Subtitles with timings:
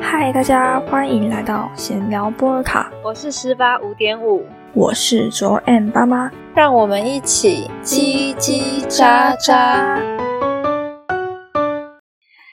[0.00, 9.98] 嗨，大家欢迎来到闲聊波尔卡，我是十八五点五，我是卓 M 爸妈，让我们一起叽叽喳喳。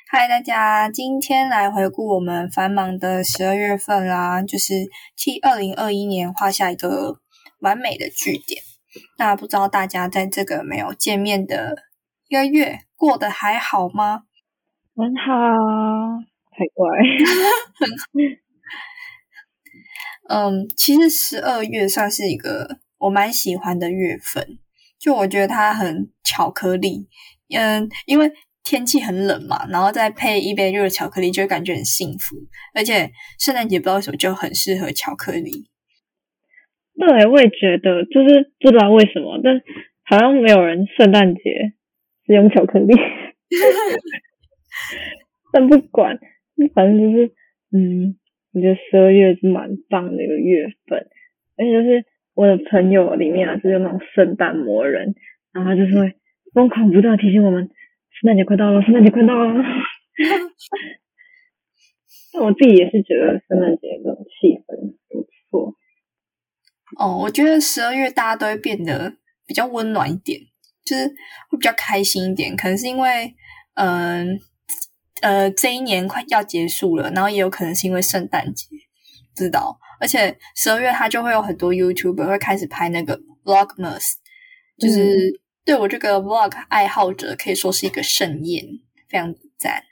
[0.10, 4.74] 嗨，大家，今天来回顾我们繁忙的十二月份啦，就是
[5.16, 7.18] 替二零二一年画下一个
[7.60, 8.64] 完美的句点。
[9.20, 11.76] 那不知道大家在这个没有见面的
[12.28, 14.24] 一个月过得还好吗？
[15.02, 15.34] 很好，
[16.52, 16.88] 太乖，
[17.74, 17.90] 很
[20.30, 24.60] 嗯，其实十二月算是一个我蛮喜欢的月份，
[25.00, 27.08] 就我觉得它很巧克力，
[27.50, 28.32] 嗯，因为
[28.64, 32.36] 天气很冷嘛，然后再配一杯热巧克力，就会感觉很幸福。
[32.76, 35.68] 而且圣诞节不知道为什么就很适合巧克力。
[37.00, 39.60] 对，我也觉得，就是不知道为什么，但
[40.04, 41.42] 好像没有人圣诞节
[42.28, 42.94] 是用巧克力。
[45.54, 46.18] 但不管，
[46.74, 47.34] 反正就是，
[47.72, 48.16] 嗯，
[48.54, 51.08] 我觉得十二月是蛮棒的一个月份，
[51.58, 55.14] 而且就是我的朋友里面啊，是有那种圣诞魔人，
[55.52, 56.16] 然后他就是会
[56.54, 57.70] 疯狂不断提醒我们，
[58.12, 59.54] 圣诞节快到了，圣诞节快到了。
[62.34, 65.76] 但我自己也是觉得圣诞节这种气氛不错。
[66.98, 70.40] 哦，我觉得十二月大家都会变得比较温暖一点，
[70.86, 71.10] 就是
[71.50, 73.36] 会比较开心一点，可能是因为，
[73.74, 74.40] 嗯。
[74.40, 74.51] 呃，
[75.56, 78.68] 这一年快要结束了，然后也有可能是因为圣诞节，
[79.36, 79.78] 知道。
[80.00, 84.14] 而且十二月它就会有很多 YouTuber 会开始拍那个 Vlogmas，
[84.80, 88.66] 就是对我这个 Vlog 爱好者可以说是一个盛宴，
[89.08, 89.84] 非常赞。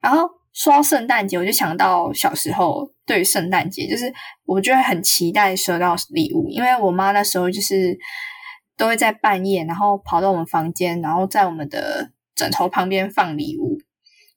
[0.00, 4.10] 然后说到圣诞节，我就想到小时候对于圣诞节，就是
[4.46, 7.98] 我就会很期待收到礼物，因为我妈那时候就是
[8.78, 12.12] 都会在半夜，然后跑到我们房间，然后在我们的。
[12.38, 13.80] 枕头旁边放礼物，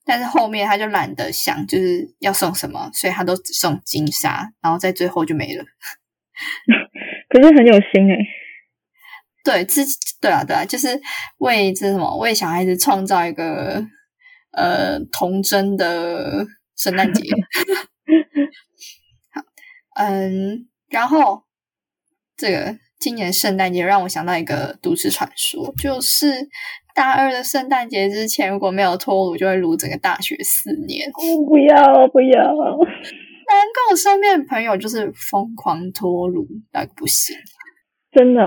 [0.03, 5.63] 但是后面他就懒得想，就是要送什么，所以他都只送金沙，然后在最后就没了。
[7.29, 8.17] 可是很有心哎，
[9.43, 10.99] 对，自己对啊对啊，就是
[11.37, 13.85] 为这什么为小孩子创造一个
[14.53, 17.29] 呃童真的圣诞节。
[19.31, 19.43] 好，
[19.95, 21.43] 嗯，然后
[22.35, 26.49] 这个今年圣诞节让我想到一个都市传说，就是。
[26.93, 31.09] 大二的圣诞节之前，如果没有脱乳，就会撸整个大学四年。
[31.13, 32.43] 我不要不要！
[32.43, 37.35] 难怪我身边的朋友就是疯狂脱乳，那个不行。
[38.11, 38.41] 真的？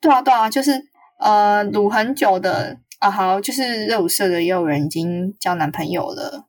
[0.00, 0.72] 对啊对啊，就是
[1.18, 6.46] 呃，撸很久的啊，好，就是热舞社的也有人已经交男朋友了。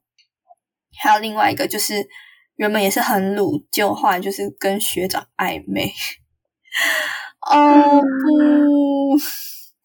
[1.02, 2.08] 还有另外一个，就是
[2.56, 5.92] 原本也是很鲁，就后来就是跟学长暧昧。
[7.50, 9.18] 哦不！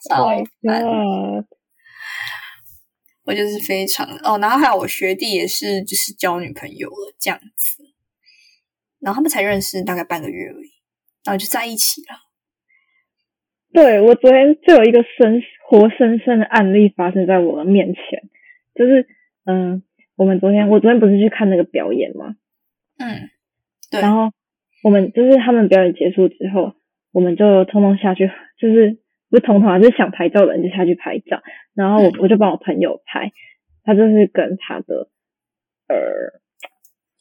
[0.09, 1.47] 糟糕！
[3.25, 7.85] 我就是非常哦，然后还有我学弟也是，就是交女朋友了这样子，
[8.99, 10.71] 然后他们才认识大概半个月而已，
[11.25, 12.19] 然后就在一起了。
[13.73, 18.03] 对我昨天就有一个生活生生的案例发生在我的面前，
[18.75, 19.07] 就是
[19.45, 19.85] 嗯，
[20.17, 22.35] 我们昨天我昨天不是去看那个表演吗？
[22.99, 23.31] 嗯，
[23.89, 24.01] 对。
[24.01, 24.33] 然后
[24.83, 26.75] 我们就是他们表演结束之后，
[27.13, 29.01] 我们就通通下去，就是。
[29.33, 31.41] 不是同还是想拍照的人就下去拍照，
[31.75, 33.33] 然后我我就帮我朋友拍，
[33.83, 35.09] 他就是跟他的
[35.89, 35.97] 呃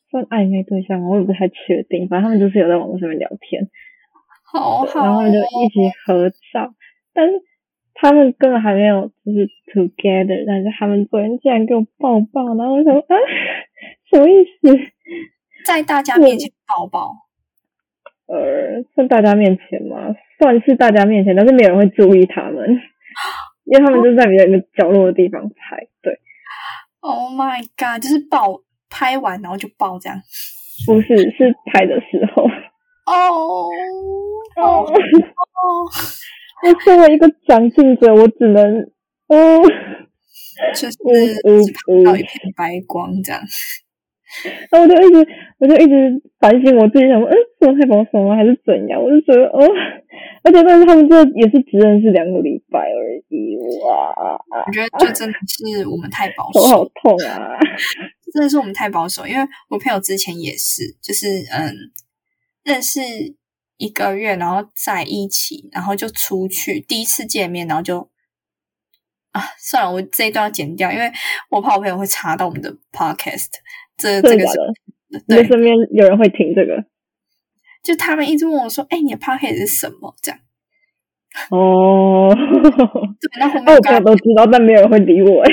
[0.09, 3.69] 算暧昧对象，我也不太确定，反正他们就是有在网络上面聊天，
[4.43, 6.73] 好好，然后就一起合照，
[7.13, 7.41] 但是
[7.93, 13.15] 他们根本还没有就是 together，但是他们昨天竟然给我抱抱，然后我说啊
[14.09, 14.77] 什么意思，
[15.65, 17.13] 在大家面前抱抱，
[18.27, 20.15] 呃，在大家面前嘛？
[20.39, 22.67] 算是大家面前，但是没有人会注意他们，
[23.65, 25.77] 因为他们就在比较一个角落的地方拍。
[26.01, 26.19] 对
[27.01, 30.19] ，Oh my god，就是爆拍完然后就爆这样？
[30.87, 32.43] 不是，是拍的时候。
[33.05, 33.67] 哦
[34.57, 34.85] 哦哦！
[36.63, 38.63] 我作为一个长进者，我只能，
[39.27, 39.61] 嗯，
[40.75, 43.41] 就是拍到一片白光这样。
[44.69, 49.01] 然后我就一直，我就一直反省我自己，想说，嗯，是我太保守吗，还是怎样？
[49.01, 49.59] 我就觉得，哦，
[50.43, 54.13] 而且但是他们这也是只认识两个礼拜而已，哇！
[54.67, 57.57] 我觉得这真的是我们太保 守，手好痛啊！
[58.33, 61.75] 真的是我们太保守，因为我朋友之前也是，就是嗯，
[62.63, 63.01] 认识
[63.77, 68.09] 一个月，然后在一起，然后就出去第一次见面，然后就
[69.31, 71.11] 啊，算了，我这一段要剪掉，因为
[71.49, 73.49] 我怕我朋友会查到我们的 podcast。
[74.01, 74.57] 这这个是，
[75.27, 76.83] 对，身边有人会听这个，
[77.83, 80.39] 就他们一直问我说：“哎，你的 p o c k e t 是什么？”这样，
[81.51, 85.41] 哦， 对，然后后那我朋面刚友都知道，但没有人会理我。
[85.47, 85.51] 哎，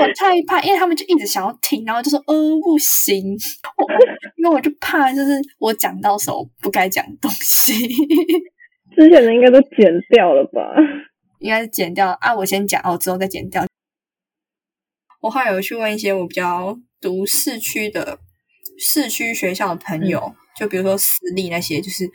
[0.00, 3.36] 我太怕，因为他们就一直想要听，然后就说呃不行，
[3.76, 3.86] 我
[4.36, 7.72] 因为我就怕就是我讲到时候不该讲的东西，
[8.96, 10.60] 之前的应该都剪掉了吧？
[11.40, 13.64] 应该是剪掉啊，我先讲，哦之后再剪掉。
[15.20, 18.18] 我后来有去问一些我比较读市区的
[18.78, 22.08] 市区学校的朋友，就比如说私立那些，就是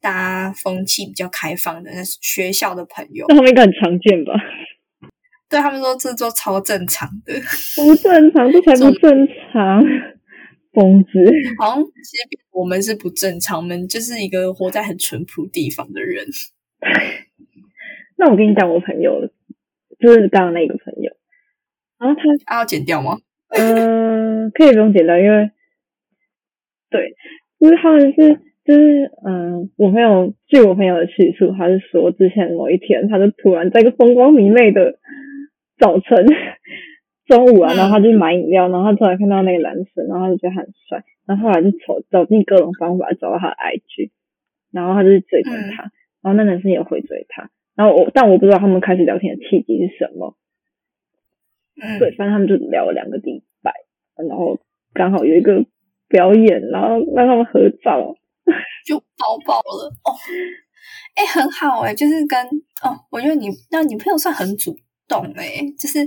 [0.00, 4.32] 大家风气比较开放的那学校的朋友那，他们应该很常见吧？
[5.48, 7.34] 对他们说这都超正常的，
[7.76, 9.82] 不正常，这才不 正常，
[10.72, 11.10] 疯子。
[11.58, 16.26] 好像其实我们是不正常，我们就是一个活在很淳朴地方的人。
[18.18, 19.30] 那我跟你讲，我朋友
[20.00, 21.12] 就是刚刚那个朋友，
[21.98, 22.22] 然后他
[22.54, 23.18] 啊，要剪掉吗？
[23.56, 25.50] 嗯，可以不用剪掉，因为
[26.90, 27.14] 对，
[27.60, 34.98] 就是他们是就是嗯，我朋友据我朋友的叙述，他是说之前某一天，他就突然在一个风光明媚的
[35.78, 36.26] 早晨
[37.26, 44.10] 中午啊，嗯然后他就买饮料，然后他突然看到那个男生，然后他就觉得他很帅，然后后来就走走尽各种方法找到他的 IG，
[44.72, 45.90] 然后他就去追踪他，
[46.22, 50.36] 然后那男生也回追他，然后我但我不知道他们开始聊天的契机是什么，
[51.82, 53.72] 嗯，对，反正他们就聊了两个礼拜，
[54.16, 54.60] 然后
[54.92, 55.64] 刚好有一个
[56.08, 58.16] 表演，然后让他们合照。
[58.86, 60.12] 就抱抱了哦。
[61.14, 62.46] 哎、很好哎、就是跟
[62.82, 64.76] 哦，我觉得你那女朋友算很主
[65.08, 66.06] 动哎、就是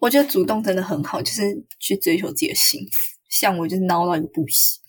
[0.00, 1.42] 我觉得主动真的很好，就是
[1.78, 2.90] 去追求自己的幸福。
[3.28, 4.82] 像我就是孬到一个不行，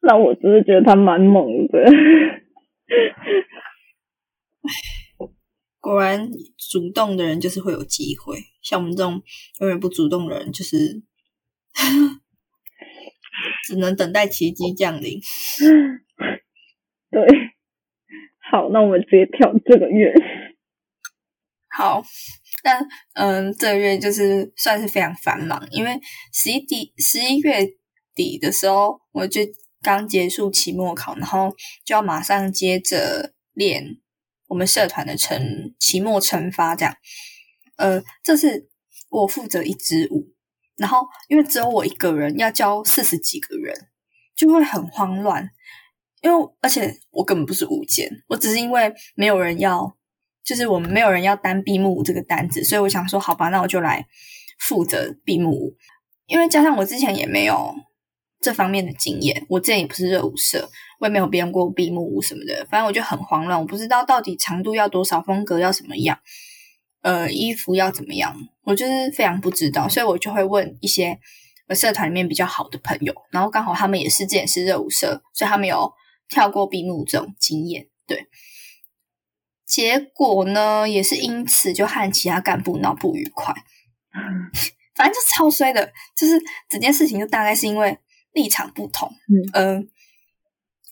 [0.00, 1.78] 那我只是觉得他蛮猛的，
[5.80, 6.30] 果然
[6.70, 9.22] 主动的人就是会有机会，像我们这种
[9.60, 11.02] 永远不主动的人，就是
[13.66, 15.18] 只能等待奇迹降临。
[17.10, 17.26] 对。
[18.52, 20.12] 好，那我们直接跳这个月。
[21.68, 22.02] 好，
[22.64, 22.84] 那
[23.14, 26.00] 嗯，这个月就是算是非常繁忙，因为
[26.32, 27.64] 十一底十一月
[28.12, 29.40] 底的时候，我就
[29.80, 31.54] 刚结束期末考，然后
[31.84, 33.98] 就要马上接着练
[34.50, 35.40] 我们社团的惩
[35.78, 36.92] 期末惩罚，这样。
[37.76, 38.68] 呃，这是
[39.08, 40.34] 我负责一支舞，
[40.76, 43.88] 然后因为只有我一个人要教四十几个人，
[44.34, 45.48] 就会很慌乱。
[46.20, 49.96] 因为而且我根本不是舞监，我只是因为没有人要，
[50.44, 54.04] 就是我们没有人要担闭幕舞这个单子，所以我想说，好吧，那我就来
[54.58, 55.76] 负责闭幕舞。
[56.26, 57.74] 因为加上我之前也没有
[58.40, 66.18] 这方面的经验，我之前也不是热舞社，我也没有编过闭幕舞什么的，反正我就很慌乱，我不知道到底长度要多少，风格要什么样，
[67.02, 68.34] 呃，衣服要怎么样，
[68.64, 71.18] 我就是非常不知道，所以我就会问一些
[71.68, 75.92] 呃社团里面比较好的朋友，然后刚好他们也是之前是热舞社，所以他们有
[76.28, 78.26] 跳过闭幕这种经验，对。
[79.66, 83.54] 结果呢，也是因此就和其他干部闹不愉快，
[84.96, 87.96] 反正就超衰的，就是整件事情就大概是因为
[88.32, 89.10] 立场不同，
[89.54, 89.84] 嗯，呃，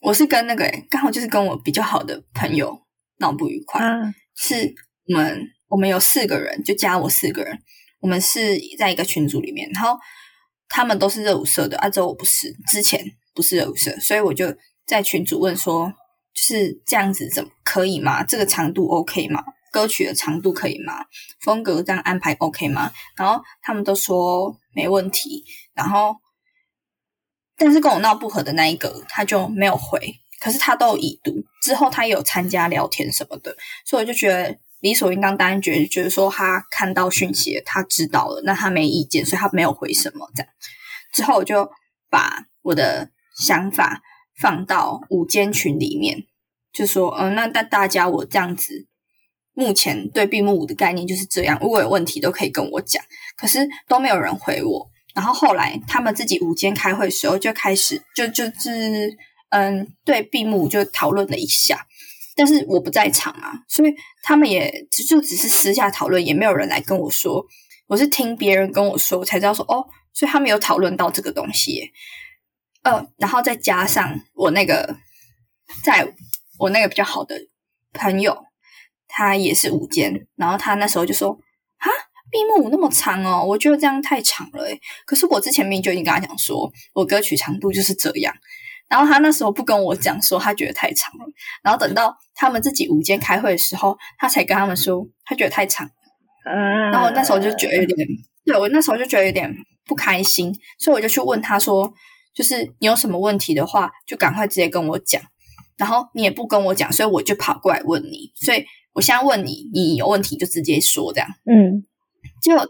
[0.01, 2.81] 我是跟那个欸刚好就是跟我比较好的朋友
[3.19, 4.75] 闹不愉快，啊，是
[5.07, 7.59] 我们我们有四个人，就加我四个人，
[8.01, 9.97] 我们是在一个群组里面，然后
[10.69, 13.05] 他们都是热舞社的，啊，只有我不是，之前
[13.35, 14.47] 不是热舞社，所以我就
[14.87, 15.93] 在群组问说，
[16.35, 18.23] 就是这样子怎么可以吗？
[18.25, 19.43] 这个长度 OK 吗？
[19.71, 21.05] 歌曲的长度可以吗？
[21.43, 22.91] 风格这样安排 OK 吗？
[23.17, 26.17] 然后他们都说没问题，然后
[27.59, 29.99] 但是跟我闹不和的那一个他就没有回，
[30.41, 40.53] 可是他都有已读，之后他也有参加聊天什么的，所以我就觉得理所应当，当然觉得觉得说他看到讯息，他知道了，那他没意见，所以他没有回什么这样。
[41.13, 41.69] 之后我就
[42.09, 44.03] 把我的想法
[44.41, 46.25] 放到午间群里面，
[46.73, 48.87] 就说，嗯、那那大家我这样子，
[49.53, 53.03] 目前对闭幕舞的概念就是这样，如果有问题都可以跟我讲，
[53.37, 54.89] 可是都没有人回我。
[55.19, 59.17] 然后后来他们自己午间开会的时候就开始就就是
[59.49, 61.85] 嗯对闭幕就讨论了一下，
[62.37, 64.73] 但是我不在场啊，所以他们也
[65.09, 67.45] 就只是私下讨论，也没有人来跟我说。
[67.89, 71.91] 我是听别人跟我说，我才知道说哦，所以他们有讨论到这个东西。
[72.85, 74.97] 呃，然后再加上我那个，
[75.83, 76.07] 在
[76.61, 77.35] 我那个比较好的
[77.93, 78.45] 朋友，
[79.09, 81.35] 他也是午间，然后他那时候就说
[81.77, 81.91] 哈，
[82.31, 84.81] 闭幕舞那么长哦，我觉得这样太长了诶。
[85.07, 88.35] 可是我之前明明就已经跟他讲说，我歌曲长度就是这样。
[88.89, 91.27] 然后他那时候不跟我讲说他觉得太长了，
[91.63, 95.87] 然后等到他们自己午间开会的时候，他才跟他们说他觉得太长。
[96.45, 98.09] 嗯，然后我那时候就觉得有点，
[98.47, 99.55] 对我那时候就觉得有点
[99.85, 101.93] 不开心，所以我就去问他说，
[102.35, 105.21] 就是你有什么问题的话，就赶快直接跟我讲。
[105.77, 108.33] 然后你也不跟我讲，所以我就跑过来问你。
[108.35, 111.29] 所以我现在问你，你有问题就直接说，这样。
[111.45, 111.85] 嗯，
[112.43, 112.67] 结果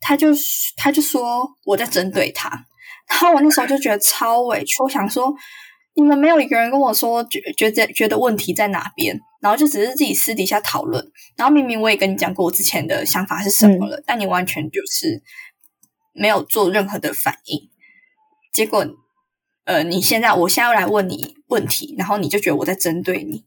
[0.00, 0.28] 他就
[0.76, 2.48] 他就说我在针对他，
[3.08, 5.34] 然后我那时候就觉得超委屈，我想说
[5.94, 11.04] 你们没有一个人跟我说觉觉得觉得问题在哪边，然后就只是自己私底下讨论，
[11.36, 15.20] 然后明明我也跟你讲过我之前的想法是什么了，但你完全就是
[16.12, 17.68] 没有做任何的反应，
[18.52, 18.86] 结果
[19.64, 23.44] 呃你现在我现在要来问你问题，然后你就觉得我在针对你，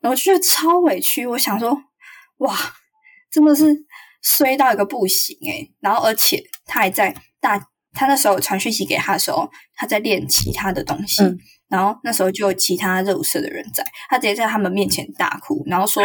[0.00, 1.82] 然后就觉得超委屈，我想说
[2.38, 2.56] 哇
[3.28, 3.86] 真的是。
[4.22, 7.58] 衰到一个不行诶然后而且他还在大，
[7.92, 11.22] 他那时候传讯息给他的时候，他在练其他的东西，
[11.68, 16.02] 然后那时候就有其他热舞社的人在，他直接在他们面前大哭，然后说：“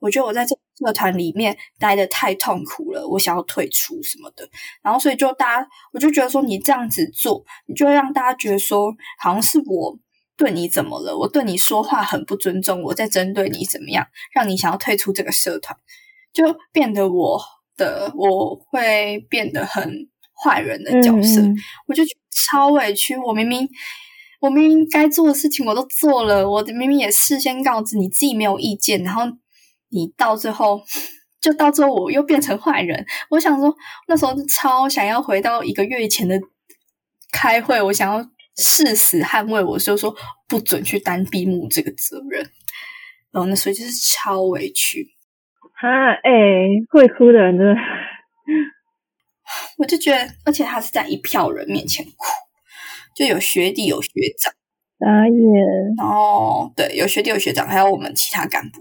[0.00, 4.48] 我觉得我在这社团里面待的太痛苦了，我想要退出什么的。”
[4.82, 9.98] 然后所以就大家，我就觉得说你这样子做，你就会让大家觉得说好像是我
[10.36, 15.78] 对你怎么了，我对你说话很不尊重，我在针对你怎么样，让你想要退出这个社团。
[16.36, 17.40] 就变得我
[17.78, 19.90] 的我会变得很
[20.44, 21.40] 坏人的角色，
[21.86, 23.16] 我就超委屈。
[23.16, 23.66] 我明明
[24.42, 29.22] 我明明该做的事情我都做了，我明明也事先告知你自己没有意见，然后
[29.88, 30.82] 你到最后
[31.40, 33.06] 就到最后我又变成坏人。
[33.30, 33.74] 我想说
[34.06, 36.38] 那时候超想要回到一个月前的
[37.32, 38.22] 开会，我想要
[38.58, 40.14] 誓死捍卫，我就说
[40.46, 42.42] 不准去担闭幕这个责任。
[43.32, 45.15] 然后那时候就是超委屈。
[45.78, 45.88] 哈，
[46.22, 46.30] 哎，
[46.88, 47.74] 会哭的人真的，
[49.76, 52.14] 我就觉得，而且他是在一票人面前哭，
[53.14, 54.54] 就有学弟有学长，
[54.98, 55.34] 打眼，
[55.98, 58.80] 然后对，有学弟有学长，还有我们其他干部，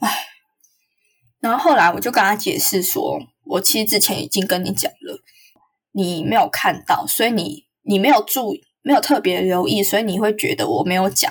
[0.00, 0.08] 唉，
[1.40, 5.20] 然后后来我就跟他解释说，我其实之前已经跟你讲了，
[5.92, 11.30] 你没有看到，所以你你没有注意，没有特别留意，所以你会觉得我没有讲，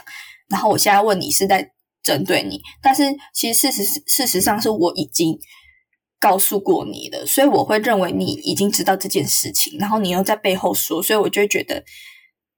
[0.49, 1.71] 然后我现在问你是在。
[2.05, 5.35] 针对你，但是其实事实事实上是我已经
[6.19, 11.83] 告诉过你了，所以我会认为你已经知道这件事情，然后你又在背后说，所以我就会觉得，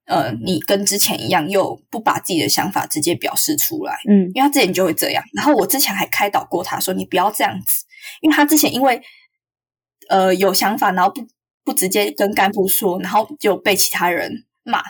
[0.05, 7.85] 呃，你跟之前一样，又不把自己的想法直接表示出来，嗯，因为他之前就会这样，然后我之前还开导过他说，你不要这样子，
[8.21, 9.01] 因为他之前因为
[10.09, 11.25] 呃有想法，然后不
[11.63, 14.83] 不直接跟干部说，然后就被其他人骂。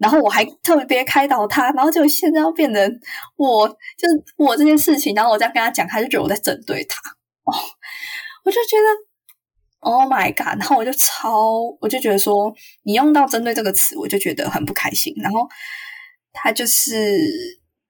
[0.00, 3.00] 然后我还特别开导他，然后就现在要变成
[3.36, 6.98] 我，就是我这件事情，然后我再跟他讲，他就觉得我在针对他
[7.44, 7.52] 哦，
[8.42, 8.86] 我就觉得
[9.80, 12.50] Oh my God，然后我就超，我就觉得说
[12.84, 15.12] 你用到针对这个词，我就觉得很不开心。
[15.18, 15.46] 然后
[16.32, 17.20] 他就是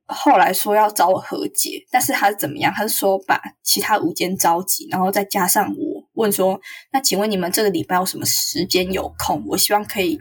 [0.07, 2.73] 后来说要找我和解，但是他是怎么样？
[2.75, 6.61] 他是说把其他五间召集，然后再加上我问说，
[6.93, 9.45] 那请问你们这个礼拜有什么时间有空？
[9.47, 10.21] 我希望可以。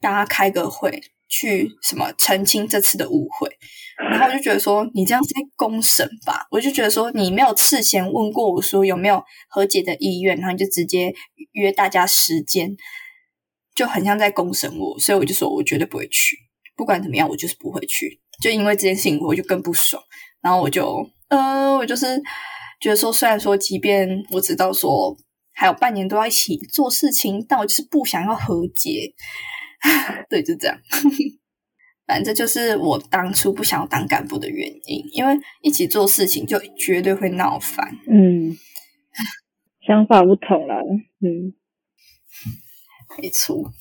[0.00, 1.00] 大家开个会，
[1.32, 3.48] 去什么澄清这次的误会，
[4.10, 6.46] 然后我就觉得说你这样是在公审吧？
[6.50, 11.10] 我就觉得说你没有事先问过我说有没有和解的意愿，然后你就直接
[11.52, 12.76] 约大家时间，
[13.74, 16.36] 就很像在公审我，所以我就说我绝对不会去，
[16.76, 20.02] 不管怎么样我就是不会去，就因为这件事情我就更不爽，
[20.42, 22.20] 然后我就呃我就是
[22.78, 25.16] 觉得说虽然说即便我知道说
[25.54, 29.14] 还有半年都要一起做事情，但我就是不想要和解。
[30.30, 30.78] 对，就这样。
[32.06, 37.86] 反正就是我当初不想要当干部的原因，因为一起做事情就绝对会闹翻。
[38.08, 38.56] 嗯，
[39.86, 40.74] 想法不同了。
[41.20, 41.54] 嗯，
[43.18, 43.72] 没错。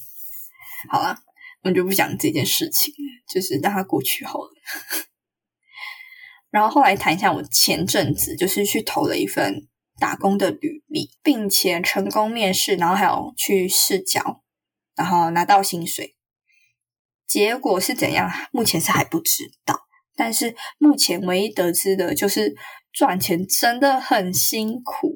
[0.90, 1.18] 好了，
[1.64, 2.94] 我们就不讲这件事情，
[3.34, 4.50] 就是让它过去好了。
[6.52, 9.68] 然后后来谈一下，我前阵子就是去投了一份
[10.00, 14.44] 打工的履历，并且成功面试，然后还有去试教。
[14.96, 16.16] 然后拿到薪水，
[17.28, 18.30] 结果是怎样？
[18.52, 19.88] 目前是还不知道。
[20.16, 22.54] 但是目前唯一得知的就是
[22.92, 25.16] 赚钱真的很辛苦。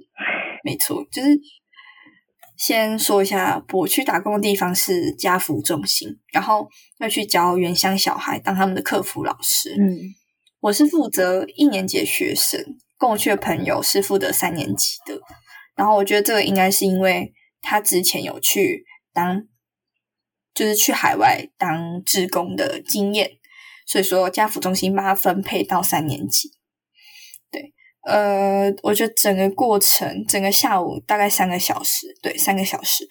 [0.64, 1.38] 没错，就是
[2.58, 6.68] 先说一下，我去打工的地方是家福中心，然后
[7.00, 9.76] 要去教原乡小孩当他们的客服老师。
[9.78, 10.16] 嗯，
[10.62, 12.60] 我是负责一年级的学生，
[12.98, 15.20] 跟我去的朋友是负责三年级的。
[15.76, 19.44] 然后我觉得这个应该是因为他之前有去当。
[20.56, 23.30] 就是去海外当志工的经验，
[23.86, 26.50] 所以说家福中心把它分配到三年级。
[27.52, 27.74] 对，
[28.08, 33.06] 呃，我觉得整个过程，整个下午大概三个小时，对，三个小时，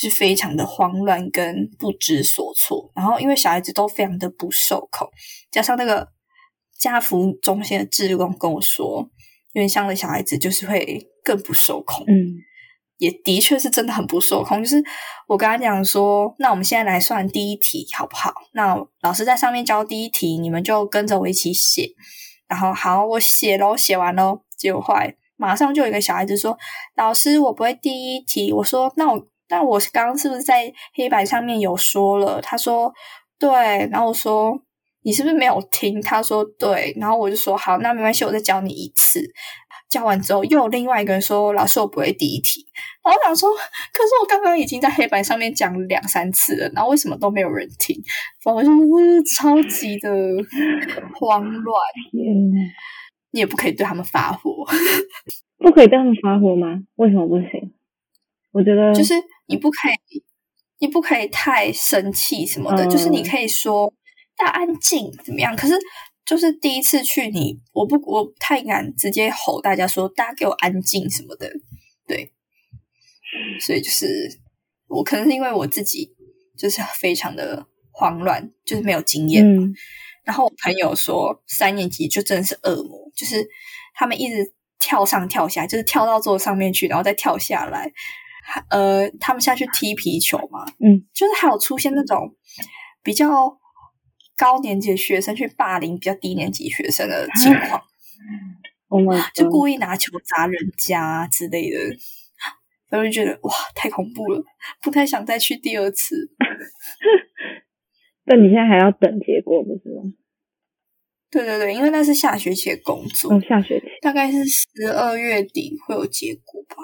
[0.00, 2.90] 就是非常的慌乱跟不知所措。
[2.94, 5.08] 然后因为小孩子都非常的不受控，
[5.50, 6.08] 加上那个
[6.78, 9.10] 家福中心的志工跟我说，
[9.52, 12.04] 原乡的小孩子就是会更不受控。
[12.06, 12.34] 嗯，
[12.98, 14.62] 也的确是真的很不受控。
[14.62, 14.82] 就是
[15.26, 18.32] 我跟他讲说，那我们现在来算第一题好不好？
[18.52, 21.88] 那老师在上面教第一题，你们就跟着我一起写。
[22.46, 26.56] 然后好，我写喽，写完喽，结果后来马上就有一个小孩子说
[26.94, 32.92] ：“老师，我不会第一题。”我说：“那我那我刚刚是不是在黑板上面有说了？”他说
[33.40, 33.50] ：“对。”
[33.90, 34.56] 然后我说
[35.02, 39.24] ：“你是不是没有听？”他说：“对。”然后我就说：“好，那没关系，我再教你一次。”
[39.94, 42.66] 教完之后，又有另外一个人说：“老师，我不会第一题。”
[43.04, 43.48] 然后我想说
[43.94, 47.96] ：“可是我刚刚已经在黑板上面讲两三次了，然后为什么都没有人听？
[48.42, 50.10] 反正就是超级的
[51.20, 51.80] 慌乱。
[53.30, 54.66] 你也不可以对他们发火，
[55.58, 56.80] 不可以对他们发火吗？
[56.96, 57.72] 为什么不行？
[58.52, 59.14] 我觉得就是
[59.46, 59.76] 你不可
[60.10, 60.24] 以，
[60.80, 62.84] 你不可以太生气什么的。
[62.86, 63.92] 就是你可以说
[64.36, 65.54] 大家安静怎么样？
[65.56, 65.74] 可是
[66.24, 71.50] 就是第一次去，你我不我不太敢直接吼大家说大家给我安静什么的。
[72.06, 72.32] 对，
[73.60, 74.06] 所以就是
[74.88, 76.14] 我可能是因为我自己
[76.56, 79.44] 就是非常的慌乱，就是没有经验。
[80.24, 83.46] 然后我朋友说三年级就真的是恶魔，就是
[83.94, 87.92] 他们一直跳上跳下，就是跳到桌上面去，然后再跳下来。
[88.68, 92.34] 呃，他们下去踢皮球嘛，嗯，就是还有出现那种
[93.02, 93.28] 比较
[94.36, 97.80] 高年级的学生去霸凌比较低年级学生的情况。
[98.88, 99.00] 哦
[99.34, 101.78] 就故意拿球砸人家之类的，
[102.96, 104.44] 我就觉得哇，太恐怖了，
[104.80, 106.30] 不太想再去第二次。
[108.26, 110.12] 那你现在还要等结果不是吗？
[111.30, 116.76] 对对对，因为那是下学期的工作，哦，下学期大概是十二月底会有结果吧。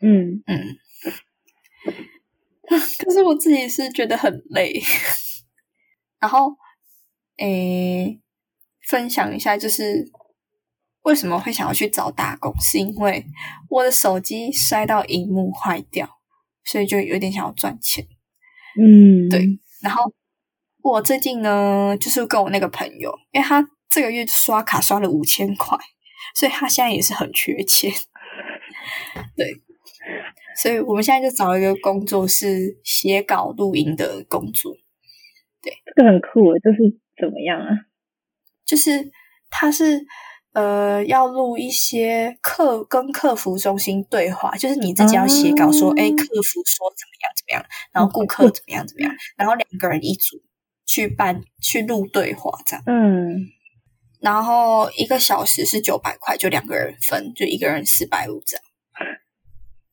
[0.00, 0.78] 嗯嗯，
[3.04, 4.80] 可是我自己是觉得很累。
[6.20, 6.56] 然后，
[7.40, 8.20] 诶，
[8.86, 10.10] 分享一下，就是
[11.02, 13.26] 为什么会想要去找打工，是因为
[13.68, 16.08] 我的手机摔到荧幕坏掉，
[16.64, 18.06] 所以就有点想要赚钱。
[18.80, 20.12] 嗯，对，然后。
[20.82, 25.76] 我最近呢，就是跟我那个朋友，因为他这个月刷卡刷了五千块，
[26.34, 27.92] 所以他现在也是很缺钱。
[29.36, 29.46] 对，
[30.56, 34.72] 所以我们现在就找一个工作，是写稿录音的工作。
[35.60, 36.78] 对，这个很酷，就是
[37.20, 37.68] 怎么样啊？
[38.64, 39.10] 就是
[39.50, 40.00] 他是
[40.52, 50.42] 呃，要录一些客跟客服中心对话，就是你自己要写稿说，哎，客服说怎么样怎么样，然后顾客怎么样怎么样，然后两个人一组。
[50.86, 53.46] 去办去录对话这样，嗯，
[54.18, 58.64] 然后一个小时是九百块，就两个人分，就一个人四百五这样，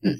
[0.02, 0.18] 嗯，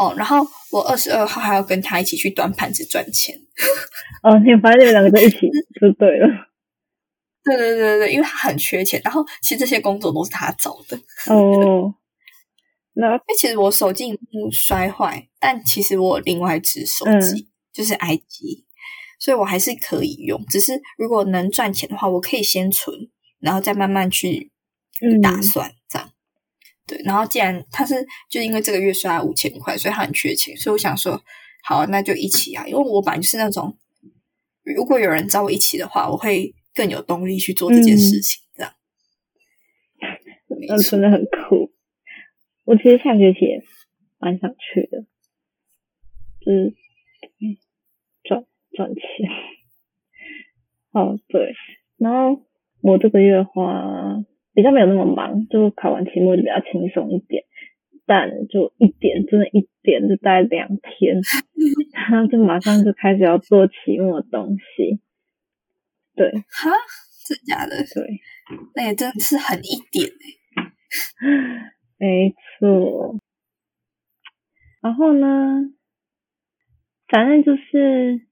[0.00, 0.38] 哦，然后
[0.72, 3.38] 我二十二号还要跟他一起去端盘子赚钱，
[4.24, 5.36] 哦，你发现你们两个在一起
[5.78, 6.26] 就对了，
[7.44, 10.96] 对对对对对，因为他很缺钱，然后其实这些工作都是他找的，
[11.32, 11.94] 哦，
[12.94, 14.18] 那哎，其实我手机
[14.50, 18.64] 摔坏，但其实我另外一只手机就是 i 机。
[19.22, 22.96] 所以我还是可以用，只是如果能赚钱的话，我可以先存，
[23.38, 24.50] 然后再慢慢去
[25.22, 26.08] 打算这样。
[26.90, 27.94] 对，然后既然他是
[28.28, 31.22] 就因为这个月刷五千块，所以他很缺钱，所以我想说，
[31.62, 32.66] 好，那就一起啊！
[32.66, 33.78] 因为我本来就是那种，
[34.64, 38.42] 如果有人找我一起的话，我会更有动力去做这件事情。
[38.56, 38.72] 这样，
[40.66, 41.72] 那真的很酷。
[42.64, 43.62] 我其实下学期也
[44.18, 45.06] 蛮想去的，
[46.44, 46.74] 就是
[48.24, 48.44] 赚。
[48.72, 49.02] 赚钱，
[50.94, 51.52] 哦对，
[51.98, 52.46] 然后
[52.82, 53.82] 我这个月的话
[54.60, 57.44] 比较没有那么忙，就考完期末就比较轻松一点，
[58.04, 61.16] 但就一点，真的一点就待两天，
[62.10, 65.00] 然后就马上就开始要做期末的东西，
[66.14, 66.70] 对，哈，
[67.26, 67.76] 真假的？
[67.94, 68.20] 对，
[68.74, 70.06] 那也真的是很一点
[70.60, 73.16] 哎， 没错，
[74.82, 75.72] 然后呢，
[77.08, 78.26] 反正就是。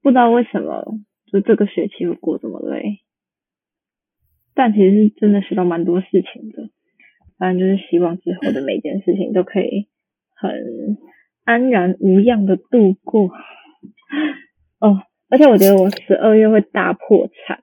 [0.00, 0.84] 不知道为什么，
[1.30, 3.00] 就这个学期会过这么累，
[4.58, 6.68] 但其实是真的学到蛮多事情的。
[7.38, 9.86] 反正就是希望之后的每件事情都可以
[10.34, 10.98] 很
[11.44, 13.30] 安然无恙的度过。
[14.80, 17.62] 哦，而且我觉得我十二月会大破产，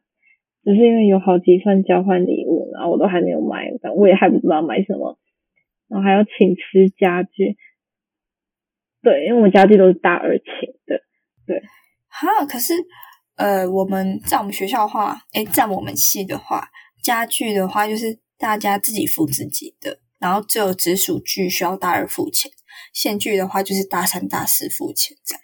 [0.64, 5.20] 只是因为有好几份交换礼物，然后我都还没有买，但我也还不知道买什么，
[5.90, 7.58] 然后还要请吃家具。
[9.02, 10.48] 对，因为我们家具都是大二请
[10.86, 11.02] 的，
[11.46, 11.62] 对。
[12.08, 12.74] 哈，可是，
[13.36, 16.64] 呃，我们在我们学校的话，诶，在我们系的话，
[17.06, 22.52] 家具的话就是大家自己付自己的，然后只有直属具需要大二付钱，
[22.92, 25.42] 现具的话就是大三、大四付钱这样。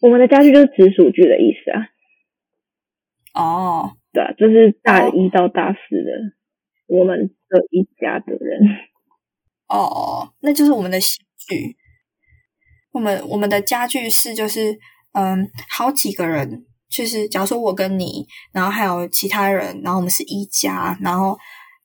[0.00, 1.78] 我们的家具就是直属具的意思啊。
[3.40, 6.10] 哦，对啊，就是大一到大四的，
[6.88, 8.60] 我们这一家的人。
[9.70, 11.76] 哦，那就是我们的喜剧。
[12.90, 14.78] 我们我们的家具是就是
[15.12, 21.36] 嗯，好几个人，就是假如说我跟你，然后还有其他人，然后我们是一家，然后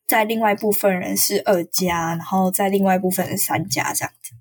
[0.07, 4.35] 在另外一部分人是二家，然后在另外一部分人三家这样子。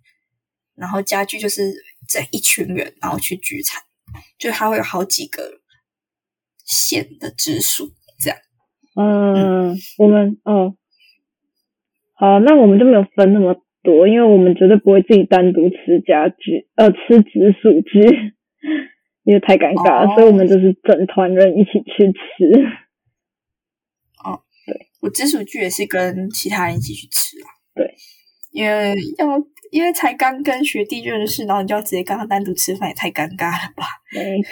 [0.74, 1.72] 然后家具就是
[2.06, 3.82] 这一群人，然后去聚餐，
[4.38, 5.60] 就它会有好几个
[6.64, 8.38] 线的直属这样。
[8.94, 10.76] 嗯，我们哦，
[12.14, 18.00] 好，那我们就没有分那么多，因为我们绝对不会自己单独吃家具，呃，吃直属居，
[19.28, 22.48] 因为太尴尬了，哦所以我们就是整团人一起去吃。
[24.24, 27.48] 哦，对我直属剧也是跟其他人一起去吃啊。
[27.74, 27.94] 对，
[28.52, 29.38] 因为要
[29.70, 33.84] 因为才刚跟学弟认识，然后你就要直接跟他单独吃饭，也太尴尬了吧。
[34.14, 34.50] 没错，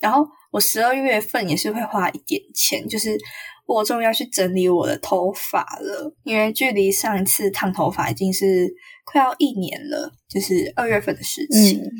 [0.00, 3.18] 然后我十二月份也是会花一点钱，就是
[3.66, 8.72] 我终于要去整理我的头发了，因为距离上一次烫头发已经是
[9.04, 11.80] 快要一年了，就是二月份的事情。
[11.82, 11.90] 嗯，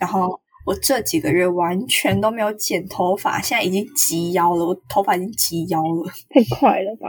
[0.00, 6.12] 然后我这几个月完全都没有剪头发，现在已经及腰了，我头发已经及腰了。
[6.28, 7.08] 太快了吧？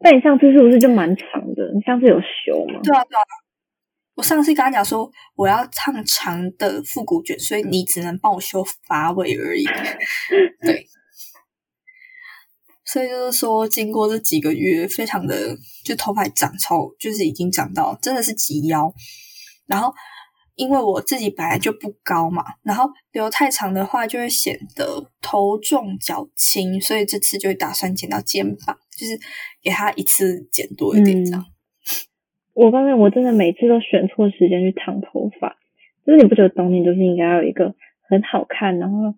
[0.00, 1.72] 那你上次是不是就蛮长的？
[1.72, 2.80] 你上次有修吗？
[2.82, 3.22] 对啊，对啊。
[4.16, 9.64] 我上次跟他讲说我要烫长的复古卷，所以你只能帮我修发尾而已。
[10.60, 10.88] 对，
[12.84, 18.92] 所以就是说，经过这几个月，非常的就头发长超，就是已经长到真的是及腰。
[19.66, 19.94] 然后
[20.56, 29.18] 因为我自己本来就不高嘛，然后留太长的话就会显得头重脚轻，所以这次就打算剪到肩膀，就是
[29.62, 31.44] 给它一次剪多一点这样。
[32.54, 35.56] 我发现我真的每次都选错时间去烫头发，
[36.06, 37.74] 就是你不觉得冬天就是应该要有一个
[38.08, 39.14] 很好看，然后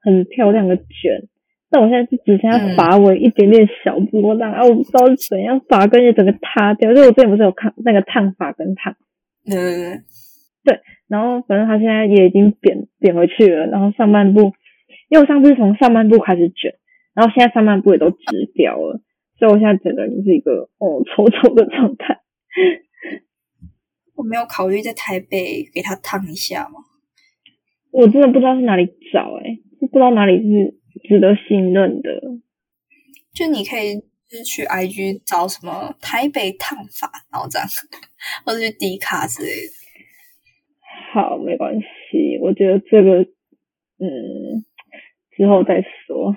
[0.00, 1.28] 很漂亮的卷？
[1.72, 6.92] 那我现在就只剩下嗯发尾一点点小波浪、啊，我不知道是怎样，发根也整个塌掉。
[6.92, 8.96] 就我之前不是有看那个烫发跟烫，
[9.44, 10.00] 对对对，
[11.08, 14.52] 然后反正他现在也已经扁扁回去了，然后上半部，
[15.08, 16.74] 因为我上次是从上半部开始卷，
[17.14, 19.00] 然后现在上半部也都直掉了，
[19.38, 22.20] 所以我现在整个人就是一个哦丑丑的状态。
[24.14, 26.80] 我没有考虑在台北给他烫一下吗。
[27.90, 30.74] 我真的不知道是哪里找、欸，哎，不知道哪里是
[31.08, 32.10] 值得信任的。
[33.34, 33.96] 就你可以
[34.28, 37.66] 就是去 IG 找什么台北烫发，然后这样，
[38.44, 39.79] 或者去迪卡之类的。
[41.12, 43.22] 好，没关系，我觉得这个，
[43.98, 44.64] 嗯，
[45.36, 46.36] 之后再说。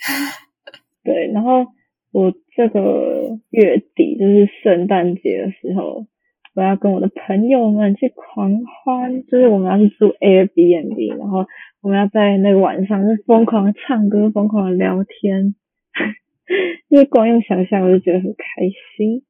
[1.02, 1.66] 对，然后
[2.12, 6.06] 我这个月底就是圣诞节的时候，
[6.54, 11.46] 我要跟我的朋友们去狂欢，就是我们要去住 Airbnb，然后
[11.80, 15.54] 我们要在那个晚上就疯狂的唱歌，疯狂的聊天，
[16.88, 19.24] 因为光用想象我就觉得很开心。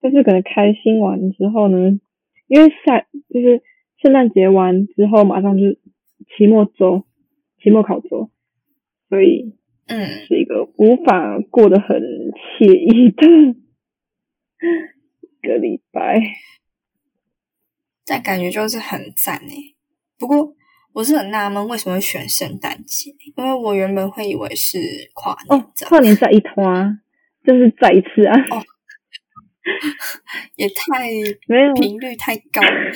[0.00, 1.98] 但是可能开心完之后呢，
[2.46, 3.62] 因为下就是
[4.06, 5.80] 圣诞节完之后马上就是
[6.28, 7.04] 期末周，
[7.60, 8.30] 期末考周，
[9.08, 9.56] 所以
[9.88, 13.26] 嗯，是一个无法过得很惬意的
[15.42, 16.22] 一个礼拜。
[18.04, 19.74] 但感觉就是很赞诶。
[20.16, 20.54] 不过
[20.92, 23.10] 我是很纳闷，为什么会选圣诞节？
[23.36, 24.78] 因为我原本会以为是
[25.14, 27.00] 跨年哦，跨年再一拖啊，
[27.44, 28.36] 就是再一次啊，
[30.54, 31.10] 也太
[31.48, 32.92] 没有频率太高了。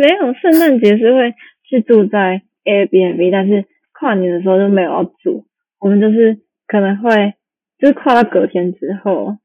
[0.00, 1.34] 没有，圣诞节是会
[1.68, 5.46] 是住在 Airbnb，但是跨年的时候就没有要住，
[5.78, 7.34] 我们就是可能会
[7.78, 9.36] 就是跨到隔天之后，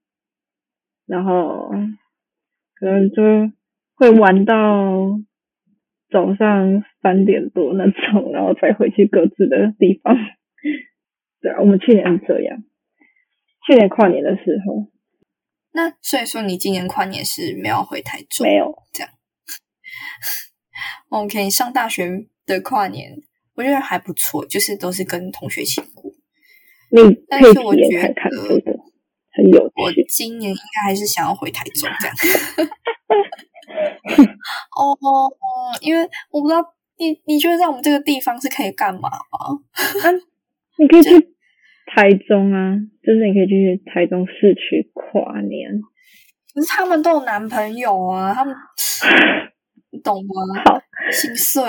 [1.06, 1.72] 然后
[2.76, 3.22] 可能就
[3.96, 5.20] 会玩到
[6.10, 10.16] 早上三点多那种，然后再回去各自的地方。
[11.42, 12.64] 对啊，我们去年是这样，
[13.68, 14.90] 去年跨年的时候
[15.74, 18.48] 那所以说，你今年跨年是没有回台中？
[18.48, 18.74] 没有，
[21.10, 23.18] OK，上大学的跨年，
[23.56, 26.12] 我觉得还不错，就是都是跟同学一起过。
[26.92, 28.14] 你但是我觉得
[29.32, 29.92] 很有我。
[30.10, 32.16] 今年应该还是想要回台中这样。
[34.78, 36.62] 哦哦哦，因为我不知道
[36.98, 39.60] 你你觉得在我们这个地方是可以干嘛吗？
[40.78, 41.10] 你可以去
[41.88, 45.72] 台中啊，就是你可以去台中市区跨年。
[46.54, 48.56] 可是他们都有男朋友啊，他们
[49.96, 50.34] 你懂吗？
[50.66, 50.78] 好，
[51.12, 51.64] 心碎，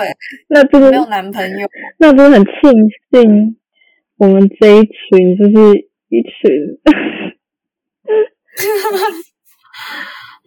[0.49, 1.69] 那真的没有男朋友。
[1.97, 2.51] 那真的很庆
[3.11, 3.57] 幸，
[4.17, 6.77] 我们这一群就是一群，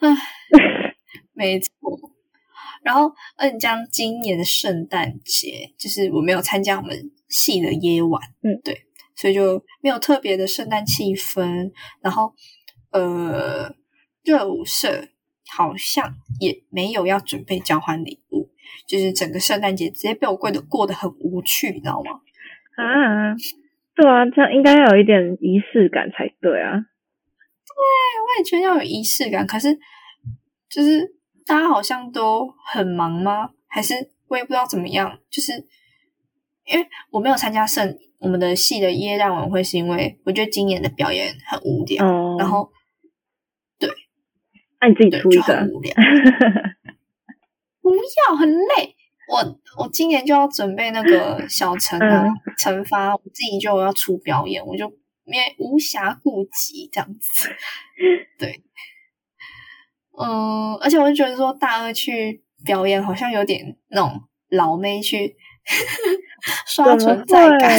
[1.33, 1.71] 没错。
[2.83, 11.71] 然后，嗯，将今年的圣诞节，就是我没有参加我们系的夜晚，嗯，对，所以就没有特别的圣诞气氛。
[12.01, 12.35] 然后，
[12.91, 13.75] 呃，
[14.25, 15.09] 热舞社
[15.57, 18.49] 好像也没有要准备交换礼物，
[18.87, 22.21] 就是整个圣诞节直接被我过得过得很无趣，你知道吗？
[22.77, 23.35] 啊，
[23.95, 26.73] 对啊，这样应该要有一点仪式感才对啊。
[26.73, 27.83] 对
[28.23, 29.79] 我也觉得要有仪式感，可是
[30.69, 31.15] 就是
[31.47, 33.51] 大家好像都很忙吗？
[33.67, 33.95] 还是
[34.29, 35.19] 我也不知道怎么样？
[35.31, 35.53] 就是
[36.67, 42.71] 因为我没有参加圣我们的系的耶诞晚会，是因为我觉得今年的表演很无聊，哦，然后
[44.81, 45.95] 那你自己对出一个就很，无聊，
[47.83, 48.97] 不要很累。
[49.29, 54.89] 我我今年就要准备那个 小惩啊嗯惩罚，我自己就要出表演，我就
[55.25, 57.49] 没无暇顾及这样子。
[58.39, 58.63] 对，
[60.19, 65.37] 嗯，而且我就觉得说大二去表演好像有点那种老妹去
[66.67, 67.71] 刷存在感，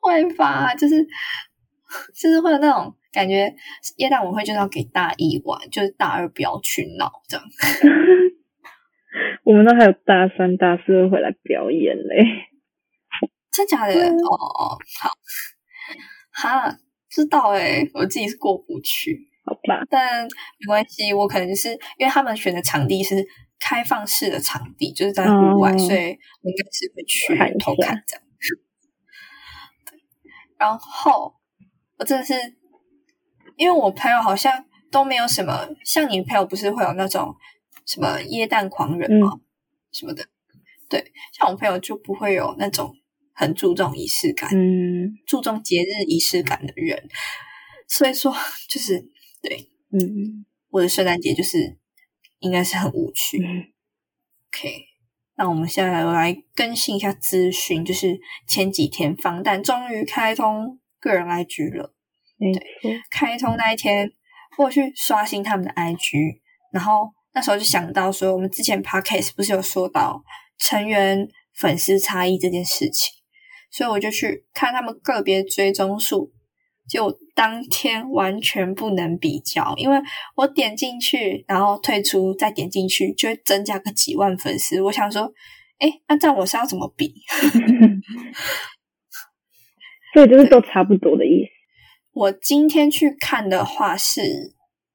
[0.00, 0.22] 会？
[0.24, 0.74] 会吧？
[0.74, 1.04] 就是
[2.14, 3.54] 就是会有那种感觉，
[3.98, 7.46] 耶诞晚会就是要给大一玩，就是大二不要去闹这样。
[9.44, 12.24] 我们都还有大三、大四会回来表演嘞。
[13.50, 13.94] 真假的？
[13.94, 15.10] 哦哦，好，
[16.30, 16.74] 哈，
[17.10, 23.22] 知道诶，我自己是过不去，好吧，但没关系，我可能就是因为他们选的场地是
[23.60, 28.24] 开放式的场地，就是在户外，哦所以我应该是会去看偷看这样。
[29.84, 29.98] 对
[30.56, 31.34] 然后
[31.98, 32.32] 我真的是，
[33.56, 37.34] 因为我朋友好像都没有什么，像你朋友不是会有那种
[37.86, 39.40] 什么耶诞狂人吗？
[39.92, 40.24] 什么的，
[40.88, 42.94] 对，像我朋友就不会有那种
[43.34, 47.08] 很注重仪式感、嗯注重节日仪式感的人，
[47.88, 48.34] 所以说
[48.68, 49.00] 就是
[49.42, 51.78] 对嗯我的圣诞节就是
[52.38, 53.38] 应该是很无趣。
[53.44, 53.66] 嗯
[54.48, 54.84] OK，
[55.36, 61.94] 那我们现在来更新一下资讯，就是前几天防弹终于开通个人 IG 了。
[62.42, 62.60] 没错，
[63.10, 64.10] 开通那一天，
[64.58, 66.40] 我去刷新他们的 IG，
[66.72, 70.22] 然后那时候就想到说，我们之前 Podcast 不是有说到
[70.58, 73.12] 成员粉丝差异这件事情，
[73.70, 76.32] 所以我就去看他们个别追踪数，
[76.88, 79.98] 就当天完全不能比较，因为
[80.34, 84.82] 我点进去，然后退出，再点进去，就会增加个几万粉丝。
[84.82, 85.32] 我想说，
[85.78, 87.14] 哎，那这样我是要怎么比？
[90.12, 91.50] 所以就是都差不多的意思。
[92.12, 94.20] 我今天去看的话是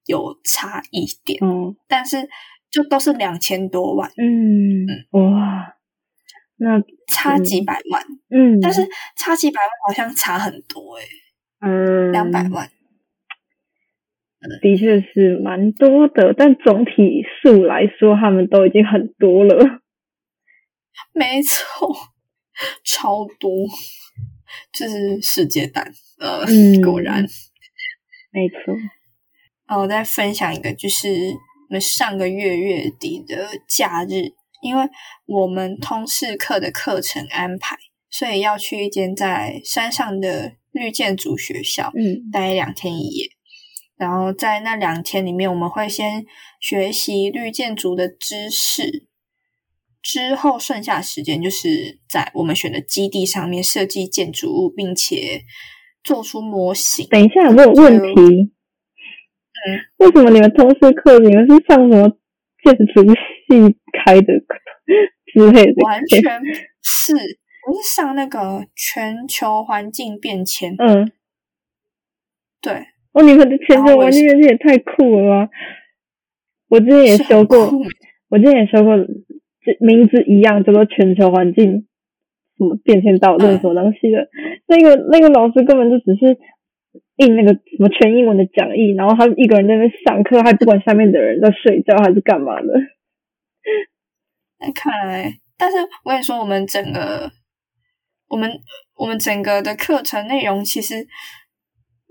[0.05, 1.39] 有差一点。
[1.41, 2.29] 嗯，但是
[2.69, 5.75] 就都是两千多万，嗯，哇，
[6.57, 11.05] 那差几百万，嗯，但是差几百万好像差很多诶、
[11.61, 12.69] 嗯，两百万，
[14.61, 19.81] 的确是蛮多的，但总体数来说，他们都已经很多了。
[21.13, 21.95] 没错，
[22.83, 23.49] 超多，
[24.71, 27.25] 就是世界胆，呃，嗯果然。
[28.31, 28.75] 没错，
[29.65, 31.09] 啊，我再分享一个，就是
[31.69, 34.87] 我们上个月月底的假日，因为
[35.25, 37.77] 我们通识课的课程安排，
[38.09, 43.29] 所以要去一间在山上的绿建筑学校，嗯待两天一夜。
[43.95, 46.23] 然后在那两天里面，我们会先
[46.59, 49.07] 学习绿建筑的知识，
[50.03, 55.41] 之后剩下的时间就是在我们选的基地上面设计建筑物，并且
[56.03, 57.07] 做出模型。
[57.09, 58.51] 等一下，我有问题。
[59.57, 62.07] 嗯，为什么你们通识课你们是上什么
[62.63, 64.55] 建筑系开的课
[65.33, 65.83] 之类的？
[65.83, 66.21] 完全
[66.81, 67.13] 是，
[67.67, 71.11] 我是上那个全球环境变迁，嗯，
[72.61, 72.73] 对，
[73.13, 75.49] 哦，你们的全球环境变迁也太酷了吧！
[76.69, 77.71] 我之前也修过，
[78.29, 81.86] 我之前也修过，这名字一样，叫做全球环境
[82.57, 84.27] 什么变迁导论嗯什么东西的。
[84.67, 86.37] 那个那个老师根本就只是
[87.17, 92.67] 印那个什么全英文的讲义，然后他一个人在那边上课，还不管下面的人在睡觉还是干嘛的。
[94.59, 97.31] 那看来，但是我跟你说，我们整个，
[98.27, 98.51] 我们
[98.95, 101.07] 我们整个的课程内容其实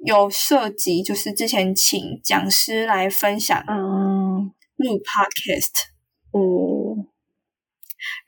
[0.05, 5.87] 有涉及，就是之前请讲师来分享嗯，录 podcast，
[6.31, 7.07] 哦，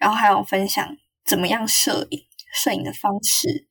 [0.01, 0.97] 然后还有分享
[1.29, 3.69] 怎么样摄影，摄影的方式，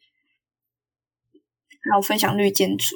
[1.90, 2.96] 还有分享绿建筑，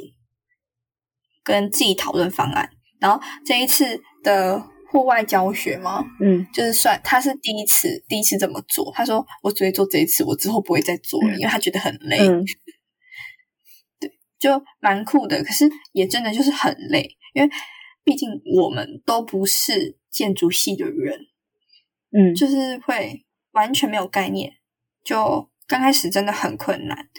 [1.44, 2.70] 跟自己讨论方案。
[3.00, 8.92] 然后这一次的户外教学嘛，嗯就是算他是第一次第一次这么做。
[8.94, 12.46] 他说我只会做这一次，我之后不会再做了，因为他觉得很累， 嗯
[14.38, 15.44] 就蛮酷的。
[15.44, 17.50] 可是也真的就是很累，因为
[18.04, 21.20] 毕竟我们都不是建筑系的人，
[22.12, 24.54] 嗯，就是会完全没有概念，
[25.04, 27.10] 就刚开始真的很困难。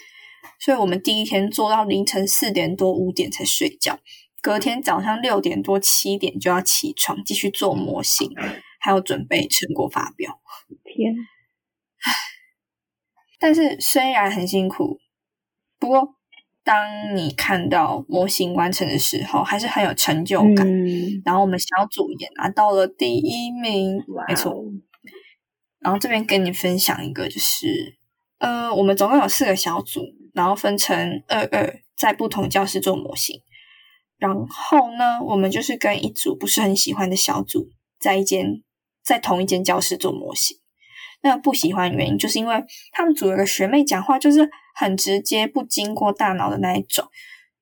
[0.59, 3.99] 所以我们第一天做到凌晨四点多五点才睡觉，
[4.41, 8.31] 隔天早上六点多七点就要起床，继续做模型，
[8.79, 10.41] 还要准备成果发表。
[10.85, 11.15] 天，
[13.41, 15.01] 但是虽然很辛苦，
[15.81, 16.15] 不过
[16.63, 20.59] 当你看到模型完成的时候，还是很有成就感。
[20.59, 24.65] 嗯，然后我们小组也拿到了第一名，没错。
[25.83, 27.99] 然后这边跟你分享一个，就是
[28.39, 30.01] 呃，我们总共有四个小组，
[30.33, 33.43] 然后分成二二，在不同教室做模型。
[34.19, 38.63] 然后呢，我们就是跟一组不是很喜欢的小组，在一间
[39.03, 40.59] 在同一间教室做模型。
[41.25, 47.09] 那个不喜欢的原因，就是因为他们组有个学妹讲话就是很直接，不经过大脑的那一种。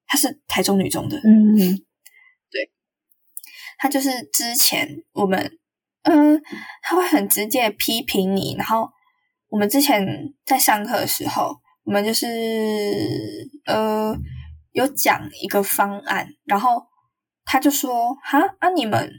[0.06, 1.56] 她是台中女中的，嗯
[2.50, 2.70] 对
[3.78, 5.58] 她就是之前我们，
[6.02, 6.40] 嗯、
[6.82, 8.54] 他会很直接批评你。
[8.56, 8.88] 然后
[9.48, 10.06] 我们之前
[10.44, 12.26] 在上课的时候，我们就是
[13.66, 14.16] 呃
[14.72, 16.82] 有讲一个方案，然后
[17.44, 19.10] 他就说：“哈啊，你们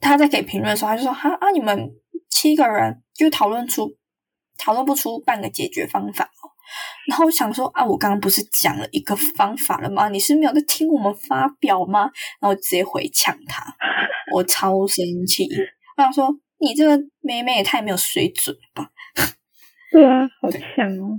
[0.00, 1.90] 他在给评论的时候，他就说：哈啊，你们
[2.30, 3.88] 七个人就讨论出
[4.56, 6.50] 讨论不出半个解决方法哦。”
[7.08, 10.08] 然后我想说啊，我刚刚不是讲了一个方法了吗？
[10.08, 12.10] 你是没有在听我们发表吗？
[12.40, 13.64] 然后直接回呛他，
[14.32, 15.48] 我超生气。
[15.96, 16.28] 我想说，
[16.58, 18.90] 你这个妹妹也太没有水准了吧？
[19.90, 21.18] 对啊，好强哦。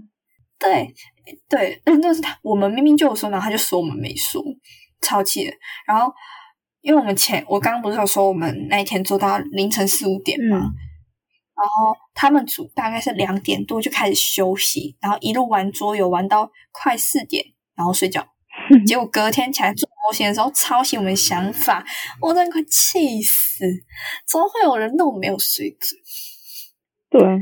[0.60, 0.94] 对
[1.50, 4.44] 对，但但是他我们明明就有说，然后他就说我们没说，
[5.02, 5.54] 超气的。
[5.86, 6.14] 然后
[6.82, 10.58] 因为我们前我刚刚不是有说我们那一天做到凌晨四五点嘛？
[10.58, 10.74] 嗯
[11.58, 17.44] 然后他们组大概是两点多就开始休息，然后一路玩桌游玩到快四点，
[17.76, 18.28] 然后睡觉。
[18.86, 21.86] 结果隔天起来做模型的时候抄袭我们想法，
[22.22, 23.66] 我真的快气死！
[24.28, 26.00] 怎么会有人那么没有水准？
[27.10, 27.38] 对啊，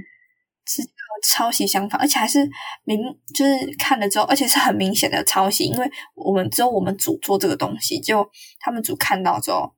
[1.27, 2.47] 抄袭想法，而且还是
[2.83, 2.99] 明
[3.33, 9.73] 就是看了之后，而且是很明显的抄袭，因为我们只有我们组做这个东西，就他们组看到之后，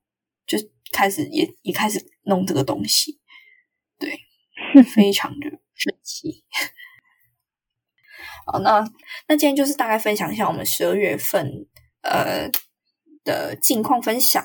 [0.46, 0.58] 就
[0.92, 3.18] 开始也也开始弄这个东西，
[3.98, 4.20] 对，
[4.84, 6.44] 非常的生气。
[8.50, 8.82] 好，那
[9.28, 11.66] 那今天就是大概分享一下我们十二月份
[12.02, 12.48] 呃
[13.24, 14.44] 的近况分享，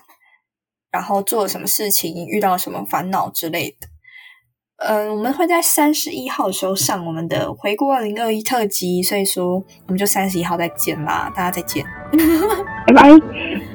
[0.92, 3.88] 然后做了什么事情，遇到什么烦恼之类的。
[4.78, 11.86] 呃，我们会在三十一号的时候上我们的回顾二零二一特辑，所以说我们就三十一号再见啦，大家再见。
[12.88, 13.73] 拜拜。